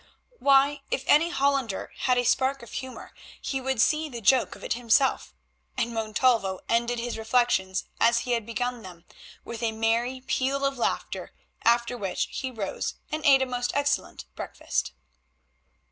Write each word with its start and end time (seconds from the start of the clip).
Why, 0.39 0.81
if 0.89 1.03
any 1.05 1.29
Hollander 1.29 1.91
had 1.95 2.17
a 2.17 2.23
spark 2.25 2.63
of 2.63 2.71
humour 2.71 3.13
he 3.39 3.61
would 3.61 3.79
see 3.79 4.09
the 4.09 4.19
joke 4.19 4.55
of 4.55 4.63
it 4.63 4.73
himself—and 4.73 5.93
Montalvo 5.93 6.61
ended 6.67 6.97
his 6.97 7.19
reflections 7.19 7.83
as 7.99 8.21
he 8.21 8.31
had 8.31 8.43
begun 8.43 8.81
them, 8.81 9.05
with 9.45 9.61
a 9.61 9.71
merry 9.71 10.21
peal 10.21 10.65
of 10.65 10.75
laughter, 10.79 11.33
after 11.63 11.95
which 11.99 12.29
he 12.31 12.49
rose 12.49 12.95
and 13.11 13.23
ate 13.27 13.43
a 13.43 13.45
most 13.45 13.69
excellent 13.75 14.25
breakfast. 14.35 14.93